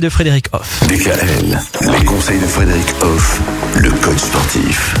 [0.00, 0.84] de Frédéric Hoff.
[0.86, 1.58] DKL,
[1.98, 3.40] les conseils de Frédéric Hoff,
[3.74, 4.94] le coach sportif.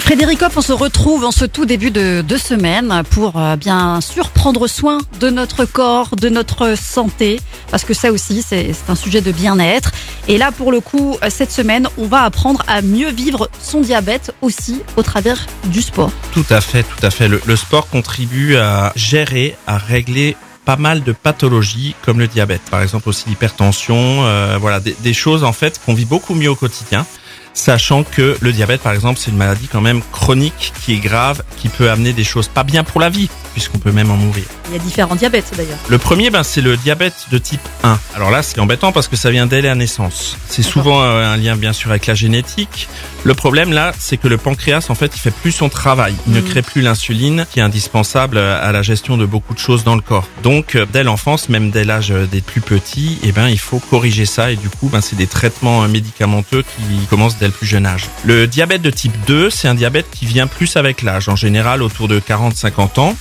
[0.00, 4.00] Frédéric Hoff, on se retrouve en ce tout début de, de semaine pour euh, bien
[4.00, 7.38] sûr prendre soin de notre corps, de notre santé,
[7.70, 9.92] parce que ça aussi c'est un sujet de bien-être.
[10.26, 13.82] Et là pour le coup, euh, cette semaine, on va apprendre à mieux vivre son
[13.82, 16.10] diabète aussi au travers du sport.
[16.32, 17.28] Tout à fait, tout à fait.
[17.28, 22.62] Le, le sport contribue à gérer, à régler pas mal de pathologies comme le diabète,
[22.70, 26.50] par exemple aussi l'hypertension, euh, voilà des, des choses en fait qu'on vit beaucoup mieux
[26.50, 27.06] au quotidien.
[27.54, 31.42] Sachant que le diabète, par exemple, c'est une maladie quand même chronique qui est grave,
[31.58, 34.44] qui peut amener des choses pas bien pour la vie, puisqu'on peut même en mourir.
[34.68, 35.78] Il y a différents diabètes d'ailleurs.
[35.88, 37.98] Le premier, ben, c'est le diabète de type 1.
[38.16, 40.36] Alors là, c'est embêtant parce que ça vient dès la naissance.
[40.48, 42.88] C'est souvent euh, un lien, bien sûr, avec la génétique.
[43.24, 46.14] Le problème, là, c'est que le pancréas, en fait, il fait plus son travail.
[46.26, 46.48] Il ne Mhm.
[46.48, 49.94] crée plus l'insuline qui est indispensable euh, à la gestion de beaucoup de choses dans
[49.94, 50.26] le corps.
[50.42, 54.26] Donc, euh, dès l'enfance, même dès l'âge des plus petits, eh ben, il faut corriger
[54.26, 57.86] ça et du coup, ben, c'est des traitements médicamenteux qui commencent dès le plus jeune
[57.86, 58.06] âge.
[58.24, 61.82] Le diabète de type 2, c'est un diabète qui vient plus avec l'âge, en général
[61.82, 63.16] autour de 40-50 ans.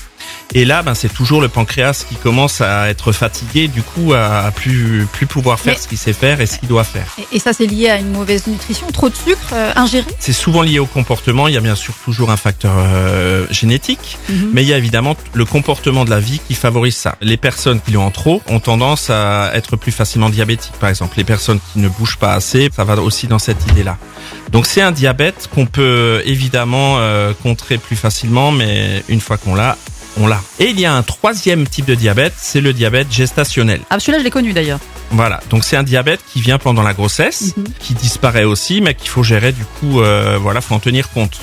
[0.54, 4.40] Et là, ben, c'est toujours le pancréas qui commence à être fatigué, du coup, à
[4.42, 7.06] à plus, plus pouvoir faire Mais- ce qu'il sait faire et ce qu'il doit faire.
[7.18, 10.06] Et, et ça c'est lié à une mauvaise nutrition, trop de sucre euh, ingéré?
[10.20, 11.48] C'est souvent lié au comportement.
[11.48, 14.50] Il y a bien sûr toujours un facteur euh, génétique, Mhm.
[14.54, 17.16] mais il y a évidemment le comportement de la vie qui favorise ça.
[17.22, 21.14] Les personnes qui l'ont en trop ont tendance à être plus facilement diabétiques, par exemple.
[21.18, 23.98] Les personnes qui ne bougent pas assez, ça va aussi dans cette idée-là.
[24.52, 29.56] Donc c'est un diabète qu'on peut évidemment euh, contrer plus facilement, mais une fois qu'on
[29.56, 29.78] l'a,
[30.18, 30.42] on l'a.
[30.60, 33.82] Et il y a un troisième type de diabète, c'est le diabète gestationnel.
[33.90, 34.80] Ah celui-là je l'ai connu d'ailleurs.
[35.12, 37.66] Voilà, donc c'est un diabète qui vient pendant la grossesse, Mhm.
[37.80, 41.40] qui disparaît aussi, mais qu'il faut gérer du coup, euh, voilà, faut en tenir compte.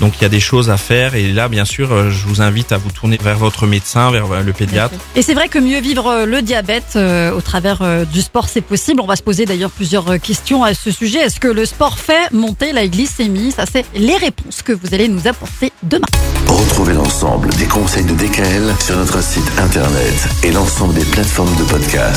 [0.00, 2.42] Donc il y a des choses à faire et là, bien sûr, euh, je vous
[2.42, 4.94] invite à vous tourner vers votre médecin, vers euh, le pédiatre.
[5.14, 8.48] Et c'est vrai que mieux vivre euh, le diabète euh, au travers euh, du sport,
[8.48, 9.00] c'est possible.
[9.00, 11.20] On va se poser d'ailleurs plusieurs questions à ce sujet.
[11.20, 13.52] Est-ce que le sport fait monter la glycémie?
[13.52, 16.06] Ça, c'est les réponses que vous allez nous apporter demain.
[16.46, 21.64] Retrouvez l'ensemble des conseils de DKL sur notre site internet et l'ensemble des plateformes de
[21.64, 22.14] podcast.